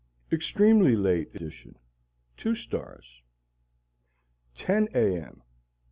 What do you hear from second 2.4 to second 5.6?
stars 10 A. M.